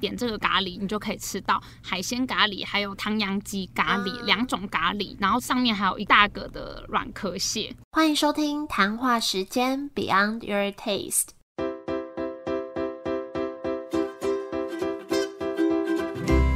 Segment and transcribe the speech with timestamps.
[0.00, 7.74] 点这个咖喱，你就可以吃到海鲜咖喱，还有汤阳鸡咖喱两种咖喱，然后上面还有一大个的软壳蟹。
[7.90, 11.30] 欢迎收听谈话时间 Beyond Your Taste。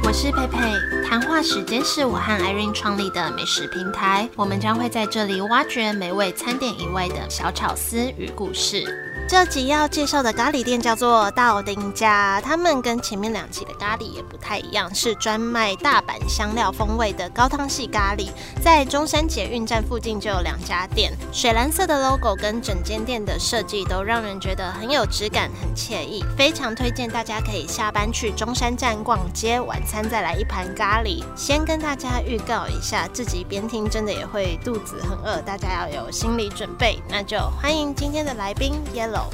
[0.05, 9.12] 我是佩佩，谈话时间是我和 Irene 创立的美食平台，我们将会在这里挖掘美味餐点以外的小巧思与故事。
[9.25, 18.29] 这集要介绍的咖喱店叫做道丁家，他们跟前面两期的咖喱也不太一样，是专卖大阪香料风味的高汤系咖喱。
[18.61, 31.23] 在中山捷运站附近就有两家店，水蓝色的 logo 跟整间店的设计都让人觉得很有质感、很惬意，非常推荐大家可以下班去中山站逛街，晚餐再来一盘咖喱。
[31.35, 37.01] 先跟大家预告一下，自己边听真的也会肚子很饿，大家要有心理准备。
[37.09, 39.12] 那就欢迎今天的来宾 Yellow。
[39.13, 39.29] 好，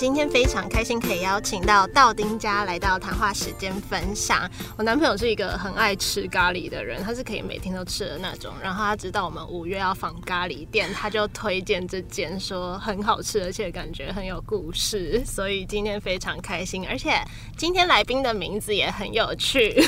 [0.00, 4.50] 今天非常开心可以邀请到道丁家来到谈话时间分享。
[4.78, 8.54] 我男朋友是一个很爱吃咖喱的人，他是可以每天都吃的那种。
[8.62, 15.22] 然后他知道我们五月要访咖喱店，他就推荐这间，说很好吃，而且感觉很有故事。
[15.26, 17.22] 所以今天非常开心，而且
[17.58, 19.84] 今天来宾的名字也很有趣，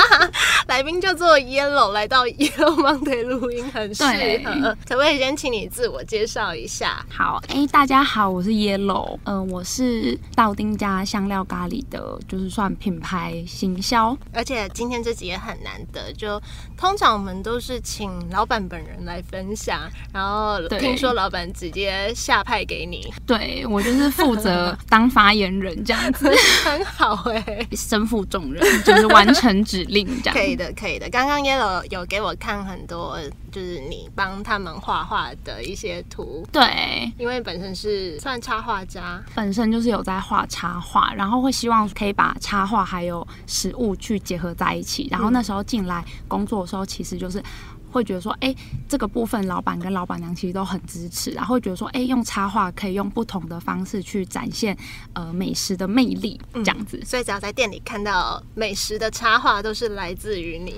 [0.68, 4.04] 来宾叫做 Yellow，来到 Yellow Monday 录音很适
[4.44, 4.76] 合。
[4.86, 7.02] 可不可以先请你自我介绍一下？
[7.10, 9.18] 好，哎，大家好，我是 Yellow。
[9.24, 14.16] 嗯，我是道丁家香料咖喱的，就是算品牌行销。
[14.32, 16.40] 而且今天这集也很难得，就
[16.76, 19.80] 通常我们都是请老板本人来分享，
[20.12, 23.12] 然后听说老板直接下派给你。
[23.26, 26.30] 对我就是负责当发言人这样子，
[26.64, 30.34] 很好哎，身负重任，就是完成指令这样。
[30.36, 31.08] 可以的，可以的。
[31.10, 33.18] 刚刚 Yellow 有给我看很多，
[33.56, 36.46] 就是你帮他们画画的一些图。
[36.52, 39.18] 对，因为本身是算插画家。
[39.34, 45.08] 本身就是有在画插画，然后会希望可以把插画还有实物去结合在一起。
[45.10, 47.42] 然后那时候进来工作的时候，其实就是
[47.90, 48.54] 会觉得说，哎，
[48.86, 54.76] 这个部分老板跟老板娘其实都很支持，然后会觉得说，哎，用插画可以用不同的方式去展现
[55.14, 57.02] 呃美食的魅力，这样子。
[57.06, 60.74] 所以只要在店里看到美食的插画，都是来自于你。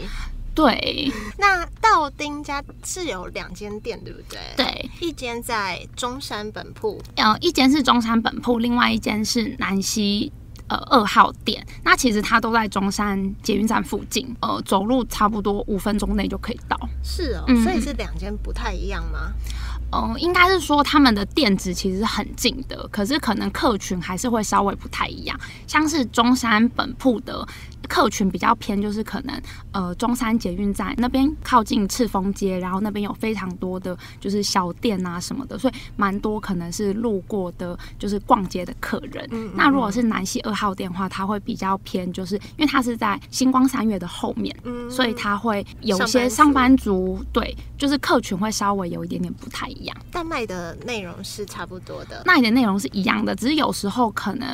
[0.59, 4.41] 对，那道丁家是有两间店，对不对？
[4.57, 10.33] 对，一间在中山本铺，呃，一间是中山本铺，另外一间是南溪
[10.67, 11.65] 呃二号店。
[11.85, 16.77] 那其实它都在中山捷运站附近，呃，走路差不多五分钟内就可以到。
[17.05, 19.33] 是哦，所以是两间不太一样吗？
[19.91, 25.39] 嗯，应该是说他们的店址其实很近的，可是可能客群还是会稍微不太一样。
[25.69, 27.47] 像是中山本铺的
[27.89, 29.41] 客群比较偏，就是可能
[29.73, 39.29] 呃中山捷运站那边靠近赤峰街，然后那边有非常多的就是小店啊什么的，所以蛮多可能是路过的，就是逛街的客人。
[39.55, 44.55] 那如果是南溪二号店的话，它会比较偏，就是因为它是在星光三月的后面，
[44.91, 54.47] 所以它会有些上班族，对，就是客群会稍微有一点点不太一样，但卖的内容是差不多的，卖的内容是一样的，只是有时候可能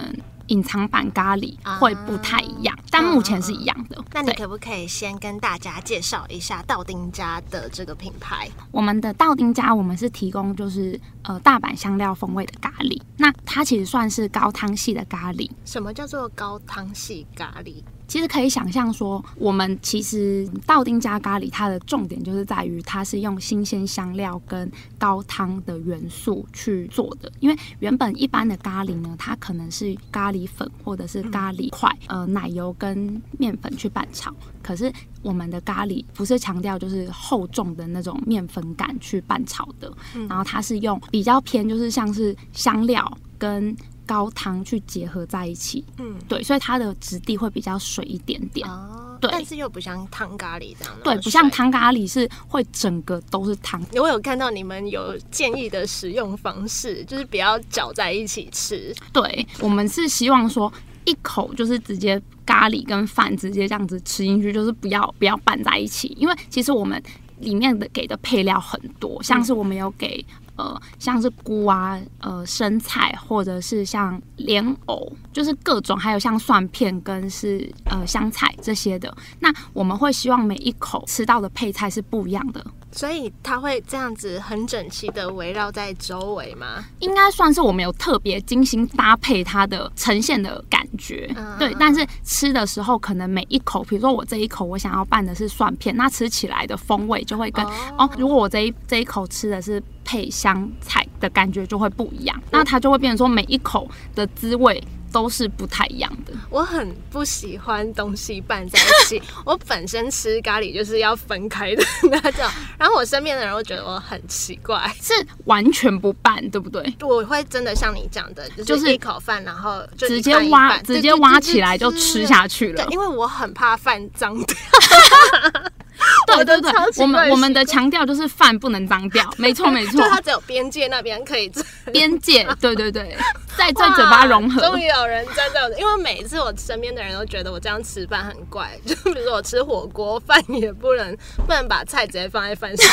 [0.48, 4.02] 隐藏版咖喱会不太一样，但目前是一样的。
[4.12, 8.48] 那你可不可以先跟大家介绍一下道丁家的这个品牌？
[8.70, 15.50] 我们的道丁家，我们是提供就是呃大阪香料风味的咖喱，那它其实算是高汤系的咖喱。
[15.64, 17.82] 什么叫做高汤系咖喱？
[18.06, 27.32] 其实可以想象说，我们其实道丁家咖喱，它的重点就是在于它是用新鲜香料跟高汤的元素去做的。
[27.40, 34.32] 因为原本一般的咖喱呢，它可能是咖喱粉或者是咖喱块，呃，奶油跟面粉去拌炒。
[34.62, 39.92] 可是我们的咖喱不是强调就是厚重的那种面粉感去拌炒的，
[40.28, 43.74] 然后它是用比较偏就是像是香料跟。
[44.06, 53.84] 高汤去结合在一起，嗯，对，所以它的质地会比较水一点点，哦，对，但是又不像汤咖喱这样，对，不像汤咖喱是会整个都是汤。
[53.94, 58.94] 我有看到你们有建议的使用方式，就是不要搅在一起吃。
[59.12, 60.72] 对，我们是希望说
[61.04, 67.02] 一口就是直接咖喱跟饭直接这样子吃进去，就是不要不要拌在一起，因为其实我们
[67.40, 70.24] 里面的给的配料很多，像是我们有给。
[70.56, 79.14] 呃，像是菇啊，呃，生菜，或者是像莲藕，就是各种，还有像蒜片跟是呃香菜这些的。
[79.40, 82.64] 那我们会希望每一口吃到的配菜是不一样的。
[82.92, 86.84] 所以它会这样子很整齐的围绕在周围吗？
[87.00, 91.74] 应该算是我们有特别精心搭配它的呈现的感觉，嗯对。
[91.76, 99.82] 但是吃的时候，可能每一口，比如说我这一口我想要拌的是蒜片，那吃起来的风味就会跟哦哦如果我这一这一口吃的是
[100.14, 104.80] 配香菜的感觉就会不一样，那它就会变成说每一口的滋味
[105.10, 106.32] 都是不太一样的。
[106.50, 114.88] 我很不喜欢东西拌在一起， 我本身吃咖喱就是要分开的那种，然后我身边的人会觉得我很奇怪。
[115.02, 115.12] 是
[115.46, 116.94] 完全不拌，对不对？
[117.00, 122.54] 我会真的像你讲的，就就是是一口饭，然后就直接挖，直接挖起来就吃下去。
[122.54, 122.92] 去了对，。
[122.92, 124.56] 因为我很怕饭脏掉。
[126.26, 131.64] 对对对我们我们的强调就是饭不能脏掉， 没错没错就，它只有边界那边可以吃。
[131.92, 133.16] 边界， 对对对，
[133.56, 141.16] 在在嘴巴融合哇，终于有人站在我的，因为每一次我身边的人都觉得我这样吃饭很怪，就比如说我吃火锅，饭也不能
[141.46, 142.90] 不能把菜直接放在饭上，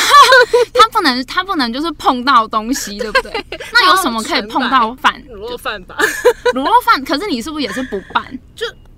[0.74, 3.44] 它不能它不能就是碰到东西，对不对？
[3.72, 5.14] 那有什么可以碰到饭？
[5.30, 5.96] 卤肉饭吧。
[6.54, 8.38] 卤肉饭，可是你是不是也是不拌？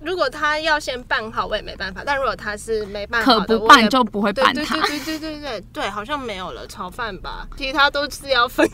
[0.04, 2.02] 就如果他要先拌好，我也没办法。
[2.04, 4.76] 但如果他是没拌可好的，不就不会对拌它。
[4.86, 8.68] 对对对对对对对，好像没有了炒饭吧，其他都是要分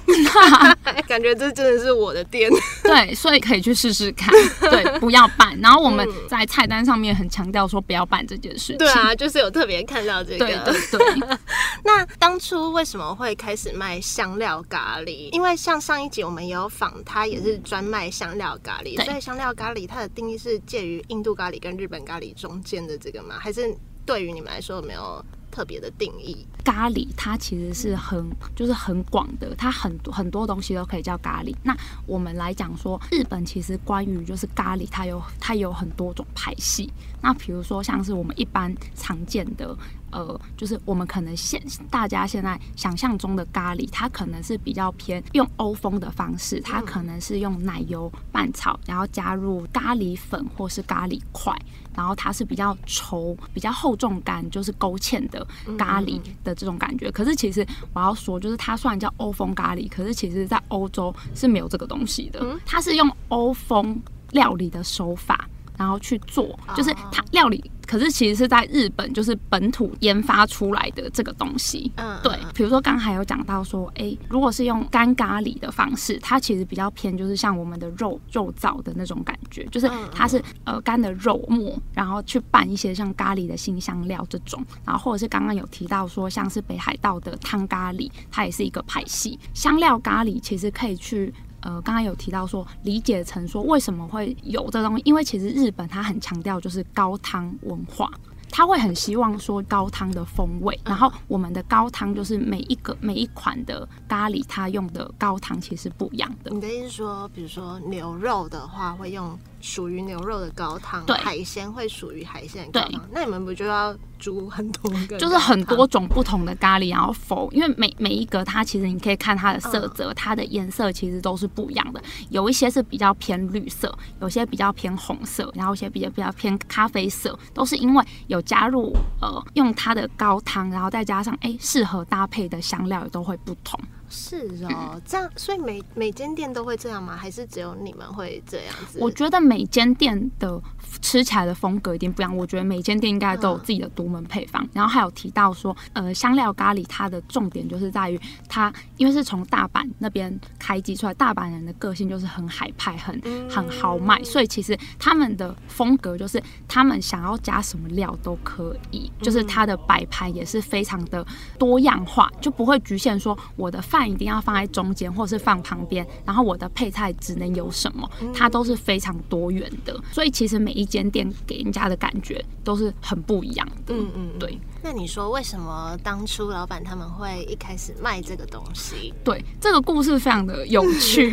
[0.85, 1.03] 开。
[1.03, 2.51] 感觉这真的是我的店。
[2.83, 4.29] 对，所以可以去试试看。
[4.61, 5.59] 对，不要办。
[5.61, 8.79] 然后我们嗯在菜单上面很强调说不要办这件事情。
[8.79, 10.47] 对啊，就是有特别看到这个。
[10.47, 11.39] 对对对，
[11.85, 15.31] 那当初为什么会开始卖香料咖喱？
[15.33, 23.39] 因为像上一集我们也有访，他也是专卖香料咖喱，所以香料咖喱它的定义是介于印印度咖喱跟日本咖喱中间的这个吗？
[23.39, 23.77] 还是
[24.07, 26.47] 对于你们来说有没有特别的定义？
[26.65, 28.27] 咖喱它其实是很
[28.57, 31.55] 就是很广的，它很多很多东西都可以叫咖喱。
[31.63, 31.77] 那
[32.07, 36.91] 我们来讲说，日本其实关于就是咖喱，它有它有很多种派系。
[37.21, 39.77] 那比如说像是我们一般常见的。
[40.13, 51.57] 呃，就是我们可能现大家现在想象中的咖喱，它可能是比较偏用欧风的方式，它可能是用奶油拌炒，然后加入咖喱粉或是咖喱块，
[51.95, 55.47] 然后它是比较稠、比较厚重感，就是勾芡的
[55.79, 57.09] 咖喱的这种感觉。
[57.13, 64.03] 可是其实我要说，就是它虽然叫欧风咖喱，可是其实在欧洲是没有这个东西的，它是用欧风
[64.33, 65.49] 料理的手法。
[65.81, 66.47] 然后去做，
[66.77, 71.91] 就是它料理，可是其实是在日本就是本土研发出来的这个东西。
[71.97, 89.41] 嗯，对，比如说刚才有讲到说，诶，如果是用干咖喱的方式，它其实比较偏就是像我们的肉肉燥的那种感觉，就是它是呃干的肉末，然后去拌一些像咖喱的新香料这种，然后或者是刚刚有提到说像是北海道的汤咖喱，它也是一个派系。
[89.55, 91.33] 香料咖喱其实可以去。
[91.63, 98.11] 呃，刚刚有提到说，理解成说为什么会有这东西，因为其实日本它很强调就是高汤文化，
[98.51, 106.51] 他会很希望说高汤的风味，然后我们的高汤就是每一个每一款的咖喱，它用的高汤其实不一样的。
[106.51, 113.07] 你的意思说，比如说牛肉的话，会用属于牛肉的高汤；对海鲜会属于海鲜的高汤。
[113.13, 115.19] 那你们不就要煮很多个？
[115.19, 115.87] 就是很多。
[115.91, 122.01] 种不同的咖喱，然后否，因为每每一个它其实你可以看它的色泽，它的颜色其实都是不一样的。
[122.29, 133.81] 有一些是比较偏绿色，有些比较偏红色，然后有些比较比较偏咖啡色，都是因为有加入呃用它的高汤，然后再加上哎适合搭配的香料也都会不同。
[134.11, 137.17] 是哦，这样，所以每每间店都会这样吗？
[137.17, 138.99] 还是只有你们会这样子？
[139.01, 140.61] 我觉得每间店的
[141.01, 142.37] 吃起来的风格一定不一样。
[142.37, 144.69] 我觉得每间店应该都有自己的独门配方。
[144.73, 161.25] 然后还有提到说，呃，香料咖喱它的重点就是在于它，因为是从大阪那边开机出来，大阪人的个性就是很海派，很很豪迈，所以其实他们的风格就是他们想要加什么料都可以，就是它的摆盘也是非常的
[161.59, 169.99] 多样化，就不会局限说我的饭一定要放在中间或是放旁边，然后我的配菜只能有什么，它都是非常多元的。
[170.13, 173.95] 所以其实每一间店给人家的感觉都是很不一样的。
[173.95, 174.59] 嗯嗯，对。
[174.83, 179.13] 那你说为什么当初老板他们会一开始卖这个东西？
[179.23, 181.33] 对，这个故事非常的有趣，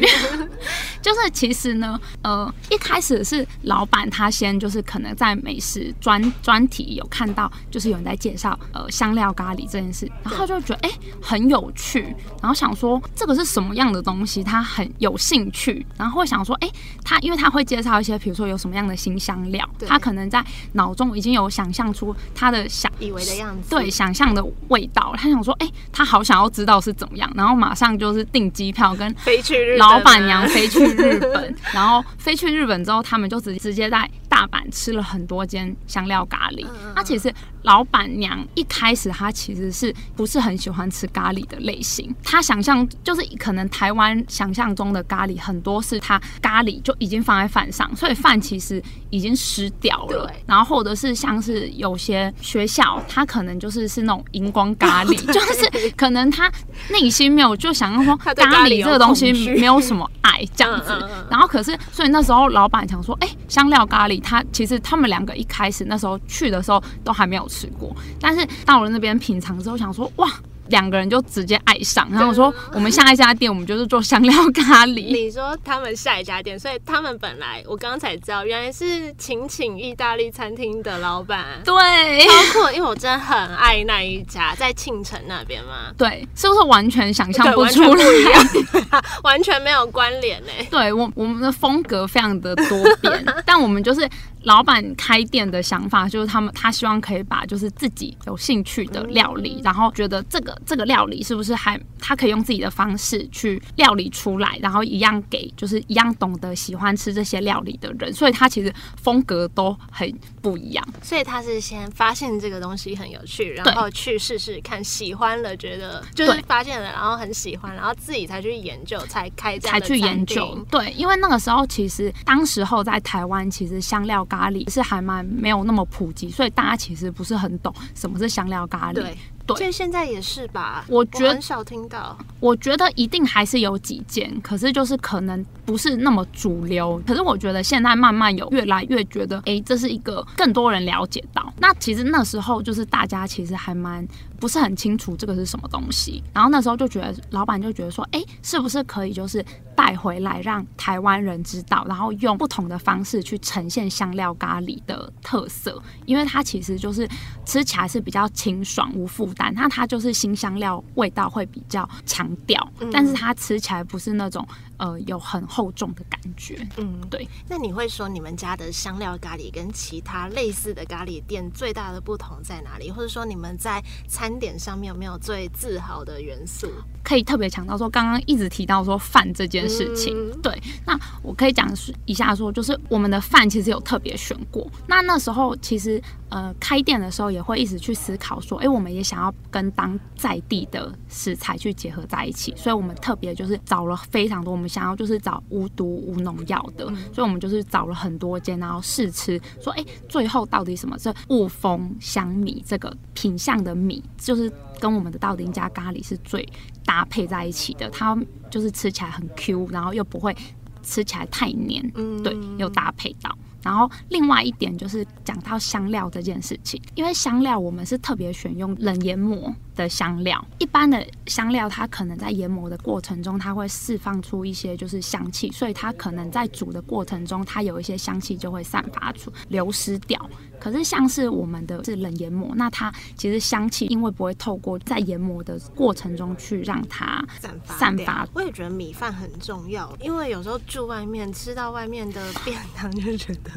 [1.01, 16.69] 就是其实呢，呃，一开始是老板他先就是可能在美食专专题有看到，就是有人在介绍呃香料咖喱这件事，然后他就觉得哎、很有趣，然后想说这个是什么样的东西，他很有兴趣，然后会想说哎、
[17.03, 23.69] 他因为他会介绍一些比如说有什么样的新香料，他可能在脑中已经有想象出他的想以为的样子？
[23.69, 36.63] 对想象的味道，他想说，哎、他好想要知道是怎么样，然后马上就是订机票跟飞去日本老板娘飞去日本，然后飞去日本之后，他们就直直接在大大阪吃了很多间香料咖喱。
[36.95, 42.13] 那其实老板娘一开始她其实是不是很喜欢吃咖喱的类型？
[42.23, 50.31] 她想象就是可能台湾想象中的咖喱很多是她咖喱就已经放在饭上，所以饭其实已经湿掉了。
[50.45, 56.51] 然后或者是像是有些学校，它可能就是是那种荧光咖喱， 就是可能他
[56.89, 61.27] 内心没有就想要说咖喱这个东西没有什么爱这样子嗯嗯嗯。
[61.31, 70.29] 然后可是，所以那时候老板想说，哎、香料咖喱，他其实他们两个一开始那时候去的时候都还没有吃过，但是到了那边品尝之后，想说哇。
[70.69, 82.71] 两个人就直接爱上，然后我说我们下一家店我们就是做香料咖喱， 你说他们下一家店，所以他们本来我刚刚才知道，原来是请请意大利餐厅的老板，对包括！
[82.71, 89.01] 因为我真的很爱那一家，在庆城那边嘛，对，是不是完全想象，不出来？
[89.23, 90.51] 完全没有关联呢。
[90.69, 94.07] 对我我们的风格非常的多变， 但我们就是
[94.43, 110.87] 老板开店的想法，就是他们他希望可以把就是自己有兴趣的料理，然后觉得这个这个料理是不是还他可以用自己的方式去料理出来，然后一样给就是一样懂得喜欢吃这些料理的人，所以他其实风格都很不一样。
[111.01, 129.15] 所以他是先发现这个东西很有趣，然后去试试看，喜欢了，觉得就是发现了，然后很喜欢，然后自己才去研究，才开才去研究。，对，因为那个时候其实当时候在台湾，其实香料咖喱是还蛮没有那么普及，所以大家其实不是很懂什么是香料咖喱。
[129.47, 132.17] 对所以现在也是吧，我觉得很少听到。
[132.39, 137.01] 我觉得一定还是有几件，可是就是可能不是那么主流。
[137.07, 141.51] 可是我觉得现在慢慢有越来越觉得，诶，这是一个更多人了解到。
[141.57, 144.07] 那其实那时候就是大家其实还蛮
[144.39, 149.43] 不是很清楚这个是什么东西，然后那时候就觉得老板就觉得说，诶，是不是可以就是
[149.75, 157.09] 带回来让台湾人知道，然后用不同的方式去呈现香料咖喱的特色，因为它其实就是
[157.45, 164.45] 吃起来是比较清爽无负担，那它就是新香料味道会比较强调，但是它吃起来不是那种
[164.77, 166.67] 呃有很厚重的感觉。
[166.77, 167.27] 嗯，对。
[167.47, 172.91] 那你会说你们家的香料咖喱跟其他类似的咖喱店最大的不同在哪里？
[172.91, 176.69] 或者说你们在餐点上面有没有最自豪的元素？
[177.03, 181.71] 可以特别强调说，刚刚一直提到说饭这件事情，嗯对，那我可以讲
[182.05, 184.69] 一下说，就是我们的饭其实有特别选过。
[184.87, 206.47] 那那时候其实呃开店的时候也会一直去思考说，哎、我们也想要跟当在地的食材去结合在一起，所以我们特别就是找了非常多，我们想要就是找无毒无农药的，所以我们就是找了很多间，然后试吃，说，哎、最后到底什么是雾峰香米这个品相的米，就是跟我们的道丁加咖喱是最
[206.85, 208.17] 搭配在一起的，它
[208.49, 210.35] 就是吃起来很 Q，然后又不会
[210.83, 213.37] 吃起来太黏，嗯对，有搭配到。
[213.63, 230.19] 然后另外一点就是讲到香料这件事情，因为香料我们是特别选用冷研磨的香料，一般的香料它可能在研磨的过程中，它会释放出一些就是香气，所以它可能在煮的过程中，它有一些香气就会散发出流失掉。
[230.59, 243.51] 可是像是我们的是冷研磨，那它其实香气因为不会透过在研磨的过程中去让它散发散发我也觉得米饭很重要，因为有时候住外面吃到外面的便当，就觉得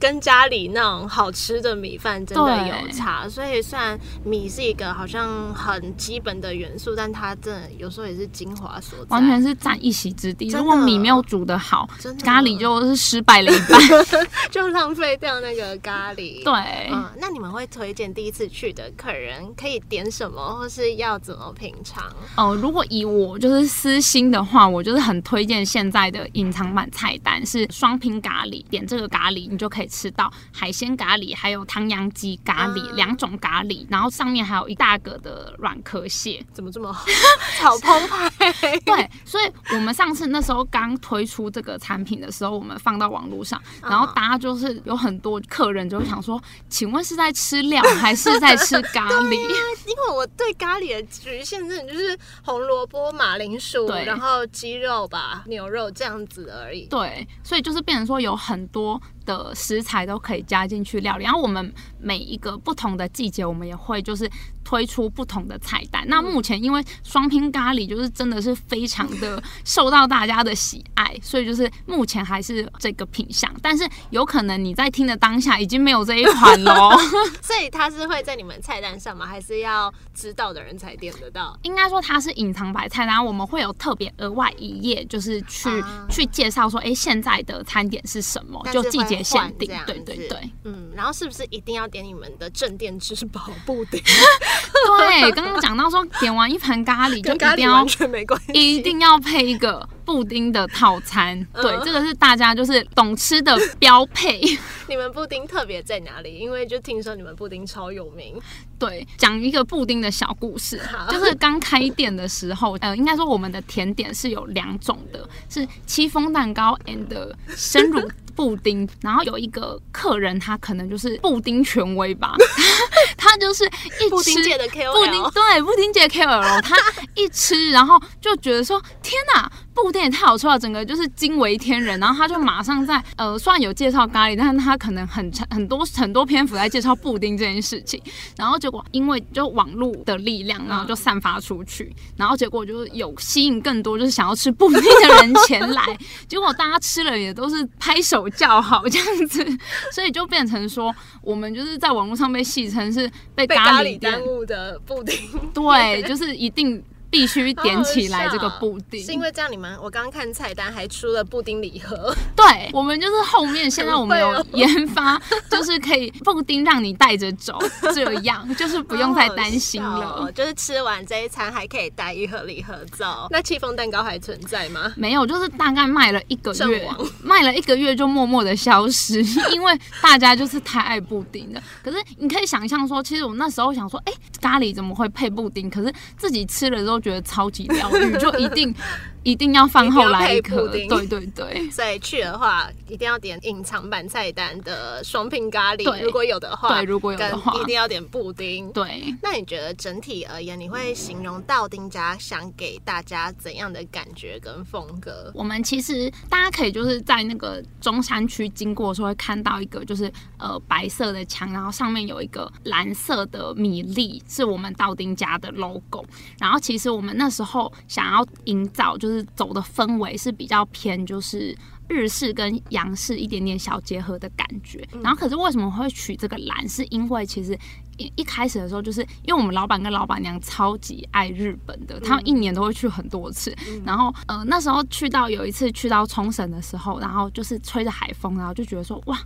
[0.00, 3.28] 跟家里那种好吃的米饭真的有差。
[3.28, 9.06] 所以虽然米是一个好像很基本的元素，但它真的有时候也是精华所在。
[9.10, 10.48] 完全是占一席之地。
[10.48, 13.80] 如果米没有煮得好，的咖喱就是失败了一半。
[14.50, 16.42] 就浪费掉那个咖喱。
[16.44, 22.04] 对，嗯，那你们会推荐第一次去的客人可以点什么，或是要怎么品尝？
[22.36, 36.44] 哦，如果以我就是私心的话，我就是很推荐现在的隐藏版菜单是双拼咖喱，点这个咖喱你就可以吃到海鲜咖喱，还有汤阳鸡咖喱嗯两种咖喱，然后上面还有一大个的软壳蟹。
[36.52, 37.04] 怎么这么好？
[37.62, 38.30] 好澎湃？
[38.84, 49.34] 对，所以我们上次那时候刚推出这个产品的时候，我们放到网络上，然后大家就是有很多客人就会想说，请问是在吃料还是在吃咖喱？
[49.86, 56.86] 因为我对咖喱的局限真的就是红萝卜、马铃薯，然后鸡肉吧、牛肉这样子而已。
[56.86, 64.30] 对，所以就是变成说有很多的食材都可以加进去料理，然后我们每一个不同的季节，我们也会就是
[64.64, 66.04] 推出不同的菜单。
[66.06, 76.90] 那目前因为双拼咖喱就是真的是非常的受到大家的喜爱，所以就是目前还是这个品相，但是有可能你在听的当下已经没有这一款喽。
[77.42, 79.26] 所以它是会在你们菜单上吗？
[79.26, 81.58] 还是要知道的人才点得到？
[81.62, 94.00] 应该说它是隐藏白菜，然后我们会有特别额外一页，就是去、啊去介绍说，哎，现在的餐点是什么，就季节节限定，对对对嗯，然后是不是一定要点你们的镇店之宝布丁？
[94.98, 95.30] 对。
[95.32, 104.40] 刚刚讲到说，点完一盘咖喱就一定要完全没关系，一定要配一个布丁的套餐，对，嗯这个是大家就是懂吃的标配。
[104.88, 106.38] 你们布丁特别在哪里？
[106.38, 108.38] 因为就听说你们布丁超有名，
[108.78, 118.88] 对，讲一个布丁的小故事，就是刚开店的时候，呃，应该说我们的甜点是有两种的，是戚风蛋糕 and 生乳布丁。
[119.00, 122.34] 然后有一个客人，他可能就是布丁权威吧，
[123.16, 126.76] 他就是一吃布丁界的布丁 KOL，对布丁界 KOL，他
[127.14, 131.98] 一吃，然后就觉得说天哪，布丁也太好吃了，整个就是惊为天人。
[131.98, 138.00] 然后他就马上在呃，虽然有介绍咖喱，但是他可能很长很多很多篇幅在介绍布丁这件事情。
[138.36, 145.82] 然后结果因为就网络的力量，然后就散发出去，然后结果就是有吸引更多就是想要吃布丁的人前来。
[146.28, 149.44] 结果大家吃了也都是拍手叫好这样子，
[149.92, 155.16] 所以就变成说我们就是在网络上被戏称是被咖喱耽误的布丁。
[155.54, 159.04] 对， 就是一定必须点起来这个布丁。
[159.04, 167.58] 是因为这样，你们我刚刚看菜单还出了布丁礼盒， 对，我们就是后面现在我们有研发，就是可以布丁让你带着走，
[167.94, 170.32] 这样就是不用再担心了。
[170.34, 173.28] 就是吃完这一餐还可以带一盒礼盒走。
[173.30, 174.92] 那戚风蛋糕还存在吗？
[174.96, 176.88] 没有，就是大概卖了一个月，
[177.22, 181.62] 卖了一个月就默默的消失， 因为大家就是太爱布丁了。
[181.84, 185.68] 可是你可以想象说，其实我那时候想说，哎、咖喱怎么会配布丁？
[185.68, 188.74] 可是自己吃了之后觉得超级疗愈，就一定
[189.22, 190.68] 一定要饭后来一颗。
[190.68, 191.70] 对对对。
[191.70, 198.70] 所以去的话，一定要点隐藏版菜单的双拼咖喱，对如果有的话，对如果有的话一定要点布丁。
[198.72, 205.30] 对，那你觉得整体而言，你会形容道丁家想给大家怎样的感觉跟风格？
[205.34, 216.04] 我们其实大家可以就是在那个中山区经过的时候，会看到一个就是呃白色的墙，然后上面有一个蓝色的米粒，是我们道丁家的 logo。
[216.38, 221.56] 然后其实我们那时候想要营造就是走的氛围是比较偏就是。
[221.88, 226.66] 日式跟洋式一点点小结合的感觉，然后可是为什么会取这个蓝？
[226.66, 227.58] 是因为其实
[227.98, 233.54] 一一开始的时候，就是因为我们老板跟老板娘超级爱日本的，他们一年都会去很多次。
[233.84, 239.18] 然后呃那时候去到有一次去到冲绳的时候，然后就是吹着海风，然后就觉得说哇。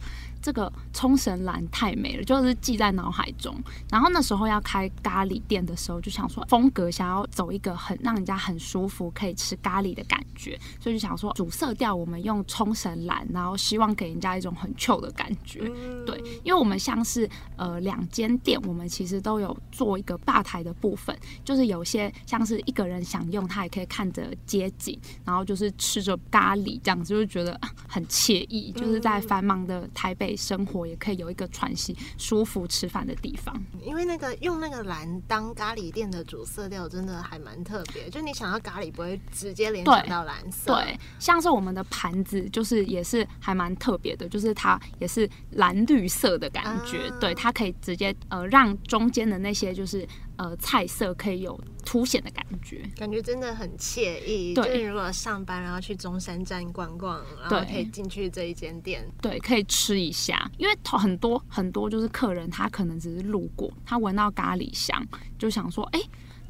[0.46, 3.52] 这个冲绳蓝太美了，就是记在脑海中。
[3.90, 15.68] 然后那时候要开咖喱店的时候，就想说风格想要走一个很让人家很舒服，可以吃咖喱的感觉，所以就想说主色调我们用冲绳蓝，然后希望给人家一种很 chill 的感觉。
[16.06, 33.54] 对，因为我们像是呃两间店，我们其实都有做一个吧台的部分，就是有些像是一个人享用，他也可以看着街景，然后就是吃着咖喱这样子，就是觉得啊很惬意，就是在繁忙的台北生活，也可以有一个喘息、舒服吃饭的地方。
[33.82, 38.10] 因为那个用那个蓝当咖喱店的主色调，真的还蛮特别。
[38.10, 40.74] 就你想到咖喱，不会直接联想到蓝色。
[40.74, 52.82] 对，像是我们的盘子，就是也是还蛮特别的，就是它也是蓝绿色的感觉，啊对，它可以直接呃让中间的那些就是呃菜色可以有凸显的感觉。
[52.96, 54.54] 感觉真的很惬意。
[54.54, 65.04] 对就是如果上班然后去中山站逛逛，然后可以进去这一间店，对，可以吃一下，因为头很多很多就是客人，他可能只是路过，他闻到咖喱香，
[65.38, 66.00] 就想说，哎、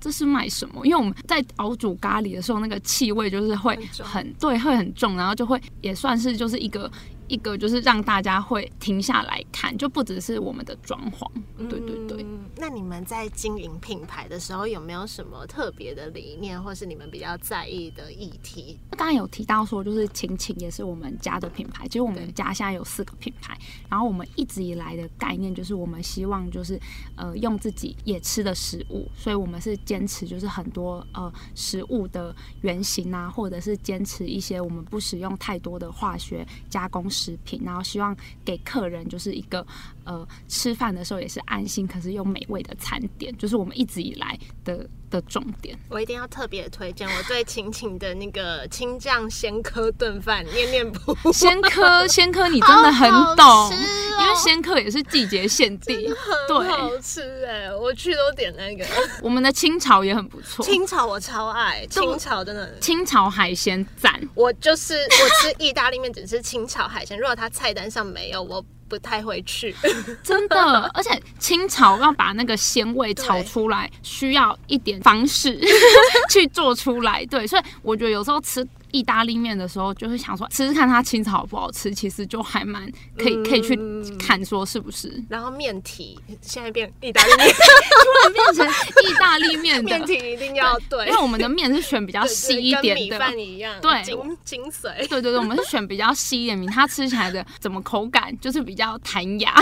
[0.00, 0.84] 这是卖什么？
[0.84, 6.90] 因为我们在熬煮咖喱的时候，那个气味就是会很很对，会很重，然后就会也算是就是一个
[7.28, 11.28] 一个就是让大家会停下来看，就不只是我们的装潢，
[11.68, 12.25] 对对对。
[12.56, 18.78] 嗯那你们在经营品牌的时候，有没有什么特别的理念，或是你们比较在意的议题？
[18.90, 21.86] 刚刚有提到说，就是晴晴也是我们家的品牌。
[21.86, 23.56] 其实我们家现在有四个品牌，
[23.88, 26.80] 然后我们一直以来的概念就是，我们希望就是
[27.14, 39.64] 呃用自己也吃的食物，所以我们是坚持就是很多呃食物的原型啊，或者是坚持一些我们不使用太多的化学加工食品，然后希望给客人就是一个
[40.06, 45.78] 呃吃饭的时候也是安心，可是又美味的餐点，就是我们一直以来的的重点。
[45.90, 51.32] 我一定要特别推荐我对晴晴的那个青酱鲜科炖饭念念不忘。
[51.32, 55.96] 鲜科，鲜科，你真的很懂，好吃哦因为鲜科也是季节限定。
[56.08, 58.84] 很对，好吃哎、我去都点那个
[59.22, 62.78] 我们的清炒也很不错，清炒，我超爱清炒，真的。
[62.78, 64.20] 清炒海鲜赞。
[64.34, 69.74] 我就是我吃意大利面只吃清炒海鲜，如果它菜单上没有，我不太会去。
[70.22, 75.58] 真的，而且清炒要把那个鲜味炒出来，需要一点方式
[76.30, 77.24] 去做出来。
[77.26, 83.76] 对，所以我觉得有时候吃意大利面的时候，就是想说吃吃看它青草好不好吃，其实就还蛮可以可以去
[84.18, 85.22] 看说是不是。
[85.28, 88.68] 然后面体现在变意大利面， 突然变成
[89.04, 94.96] 意大利面的面体一定要对，因为我们的面是选比较细一点的，米饭一样，对精精髓。
[95.08, 99.54] 对对对，我们是选比较细一点米，它吃起来的怎么口感就是比较弹牙。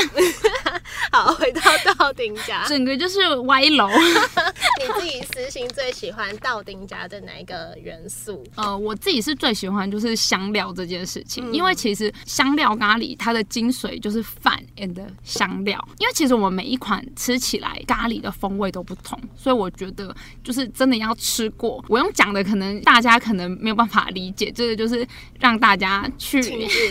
[1.11, 1.61] 好，回到
[1.95, 3.89] 道丁家，整个就是歪楼。
[4.81, 8.45] 你自己私心最喜欢道丁家的哪一个元素？
[8.57, 15.83] 呃，我自己是最喜欢就是香料这件事情，因为其实香料咖喱它的精髓就是饭 and 香料。
[15.99, 21.85] 因为其实我们每一款吃起来咖喱的风味都不同，所以我觉得就是真的要吃过。
[21.89, 25.07] 我用讲的可能大家可能没有办法理解，这个就是
[25.39, 26.43] 让大家去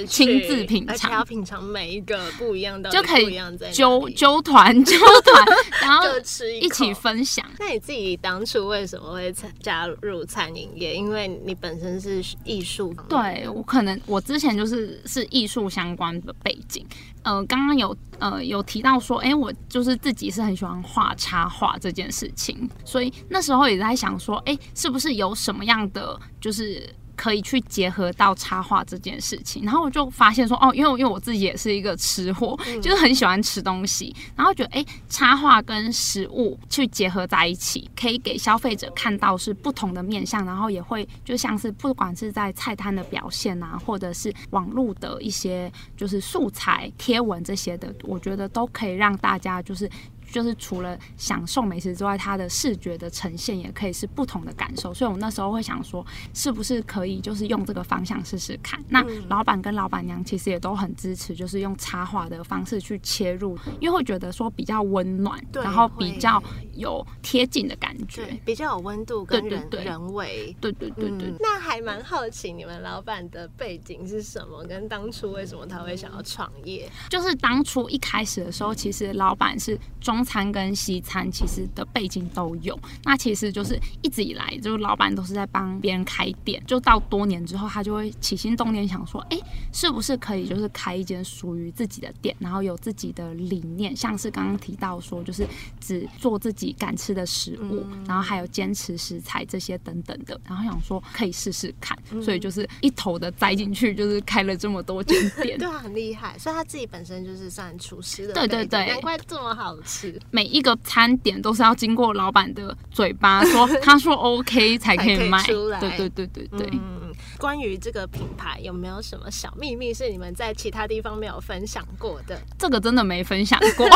[0.06, 1.26] 亲自 品而且要尝。
[1.26, 3.40] 品尝每一个不一样的，就可以
[3.72, 5.46] 揪里揪团揪团，
[5.82, 7.44] 然后吃一起分享。
[7.58, 10.96] 那你自己当初为什么会参加入餐饮业？
[10.96, 16.86] 因为你本身是艺术，对我可能我之前就是是艺术相关的背景，
[17.24, 26.94] 呃，刚刚有呃有提到说，哎、我就是自己是很喜欢画插画这件事情，所以那时候也在想说，哎、是不是有什么样的就是。
[27.16, 49.90] 可以去结合到插画这件事情，然后我就发现说，哦，因为因为我自己也是一个吃货，就是很喜欢吃东西，然后觉得哎，插画跟食物去结合在一起，可以给消费者看到是不同的面相，然后也会就像是不管是在菜单的表现啊，或者是网络的一些就是素材贴文这些的，我觉得都可以让大家就是。
[50.34, 54.92] 就是除了享受美食之外，它的视觉的呈现也可以是不同的感受。
[54.92, 58.84] 所以我那时候会想说，是不是可以就是用这个方向试试看？
[58.90, 66.42] 那老板跟老板娘其实也都很支持，就是用插画的方式去切入，因为会觉得说比较温暖，对然后比较
[66.74, 68.26] 有贴近的感觉。
[68.44, 70.56] 比较有温度跟人对对对人味。
[70.60, 76.90] 对对对对嗯，那还蛮好奇你们老板的背景是什么，跟当初为什么他会想要创业？
[77.10, 82.78] 就是当初一开始的时候，其实老板是中餐跟西餐，其实的背景都有。
[83.04, 86.62] 那其实就是一直以来，就是老板都是在帮别人开店。
[86.66, 89.38] 就到多年之后，他就会起心动念想说，哎、
[89.72, 95.48] 是不是可以就是开一间属于自己的店，然后有自己的理念，像是刚刚提到说，就是
[95.80, 100.40] 只做自己敢吃的食物，然后还有坚持食材这些等等的。
[100.48, 105.58] 然后想说可以试试看，所以就是一头的栽进去，就是开了这么多间店。
[105.60, 110.13] 对啊，很厉害，所以他自己本身就是算厨师的对对对难怪这么好吃。
[110.32, 115.42] 每一个餐点都是要经过老板的嘴巴 说，他说 OK 才可以以卖。
[115.44, 116.70] 出来对对对对对。
[116.72, 122.40] 嗯，关于这个品牌有没有什么小秘密是你们在其他地方没有分享过的？
[122.58, 123.88] 这个真的没分享过。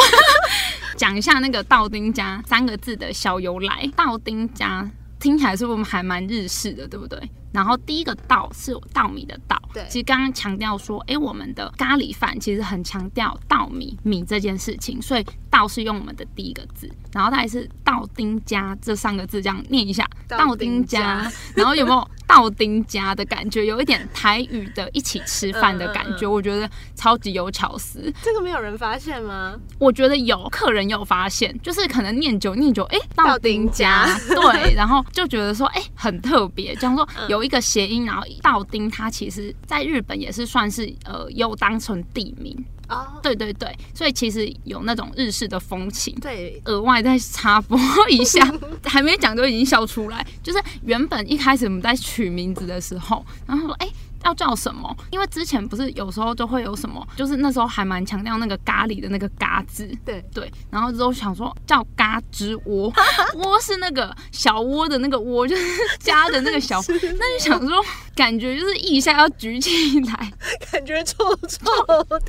[0.96, 3.90] 讲一下那个道丁家三个字的小由来。
[3.96, 7.20] 道丁家听起来是不是还蛮日式的，对不对？
[7.52, 9.84] 然后第一个稻是稻米的稻，对。
[9.90, 23.66] 其实刚刚强调说，诶，我们的咖喱饭其实很强调稻米米这件事情，所以稻是用我们的第一个字，然后再来是稻丁家这三个字这样念一下，道道丁丁家，然后有没有道丁家的感觉？
[23.66, 28.13] 有一点台语的一起吃饭的感觉，我觉得超级有巧思。
[28.22, 29.56] 这个没有人发现吗？
[29.80, 42.54] 我觉得有客人有发现，就是可能念久念久，哎、道丁丁家家 对，然后就觉得说，哎、很特别，这样说嗯有一个谐音，然后道丁它其实在日本也是算是呃又当成地名，
[42.89, 46.15] 哦，对对对，所以其实有那种日式的风情。
[46.21, 47.78] 对，额外再插播
[48.10, 48.45] 一下，
[48.86, 50.26] 还没讲就已经笑出来。
[50.41, 53.89] 就是原本一开始我们在取名字的时候，然后说，哎、
[54.23, 54.95] 要叫什么？
[55.12, 62.91] 因为之前不是有时候就会有什么，就是那时候还蛮强调那个咖喱的那个“咖”字，对对，然后之后想说叫“嘎吱窝”，
[63.36, 65.63] 窝是那个小窝的那个窝，就是
[66.00, 67.84] 家的那个小， 那就想说
[68.18, 70.34] 感觉就是腋下要举起来，
[70.72, 71.66] 感觉臭臭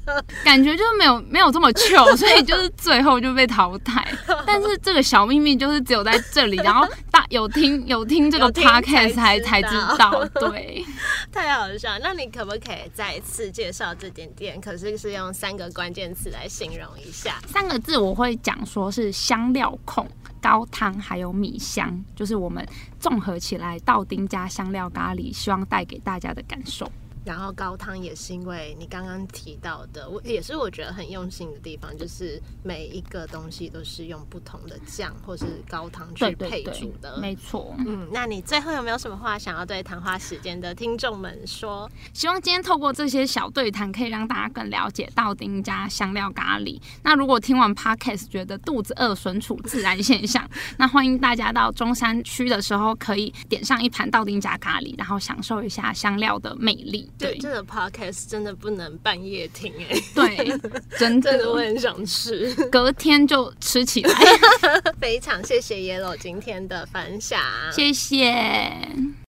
[0.05, 0.25] 的。
[0.45, 4.07] 感觉就是没有没有这么糗，所以就是最后就被淘汰。
[4.47, 10.85] 但是这个小秘密就是只有在这里，然后大有听 有听这个 podcast 才才才知道，对。
[11.33, 11.89] 太好笑！
[12.03, 14.61] 那你可不可以再次介绍这间店？
[14.61, 17.37] 可是是用三个关键词来形容一下。
[17.47, 20.07] 三个字我会讲说是香料控、
[20.41, 22.67] 高汤还有米香，就是我们
[22.99, 26.91] 综合起来道丁加香料咖喱，希望带给大家的感受。
[27.25, 37.75] 然后高汤也是因为你刚刚提到的，我也是我觉得很用心的地方，就是每一个东西都是用不同的酱或是高汤去配煮的，没错。
[37.79, 41.91] 嗯，那你最后有没有什么话想要对谈话时间的听众们说？
[42.15, 46.81] 希望今天透过这些小对谈，可以让大家更了解道丁家香料咖喱。
[47.03, 57.11] 那如果听完 podcast 觉得肚子饿纯属自然现象， 那欢迎大家到中山区的时候，可以点上一盘道丁家咖喱，然后享受一下香料的魅力。
[57.19, 59.97] 对，这个 podcast 真的不能半夜听哎。
[60.15, 60.59] 对，
[60.99, 64.15] 真的我很想吃，隔天就吃起来。
[65.01, 67.41] 非常谢谢 Yellow 今天的分享，
[67.73, 69.28] 谢谢。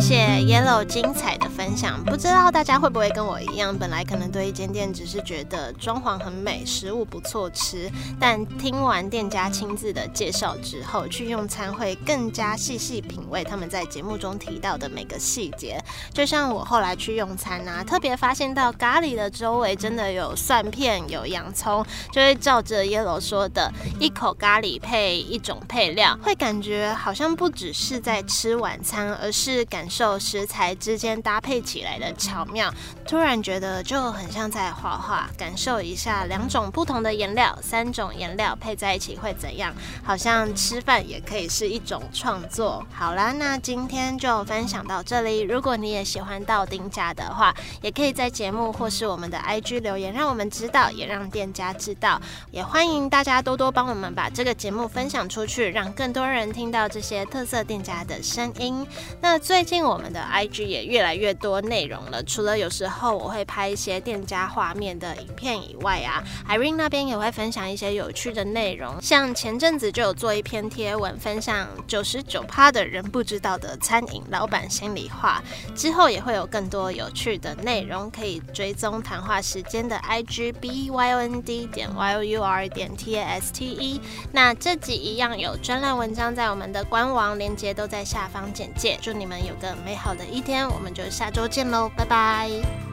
[0.00, 15.82] 谢谢 Yellow 精彩的分享，不知道大家会不会跟我一样，本来可能对一间店只是觉得装潢很美，食物不错吃，但听完店家亲自的介绍之后，去用餐会更加细细品味他们在节目中提到的每个细节。
[16.14, 29.87] 就像我后来去用餐啊，特别发现到咖喱的周围真的有蒜片、有洋葱，就会照着 Yellow 说的，一口咖喱配一种配料，会感觉好像不只是在吃晚餐，而是感。
[29.88, 32.70] 感受食材之间搭配起来的巧妙，
[33.06, 35.30] 突然觉得就很像在画画。
[35.38, 39.74] 感受一下两种不同的颜料，三种颜料配在一起会怎样？
[40.04, 42.86] 好像吃饭也可以是一种创作。
[42.92, 45.40] 好啦，那今天就分享到这里。
[45.40, 52.20] 如果你也喜欢到丁家的话，也可以在节目或是我们的 IG 留言，让我们知道，也让店家知道。
[52.50, 58.86] 也欢迎大家多多帮我们把这个节目分享出去，让更多人听到这些特色店家的声音。
[59.22, 75.42] 那最近我们的 IG 也越来越多内容了，除了有时候我会拍一些店家画面的影片以外啊，Irene 那边也会分享一些有趣的内容，像前阵子就有做一篇贴文，分享九十九趴的人不知道的餐饮老板心里话，
[75.74, 83.52] 之后也会有更多有趣的内容可以追踪谈话时间的 IG B Y O N D 点 Y O U R 点 T A S
[83.52, 84.00] T E，
[84.32, 89.67] 那这集一样有专栏文章在我们的官网链接都在下方简介，祝你们有个。
[89.76, 92.87] 美好的一天，我们就下周见喽，拜拜。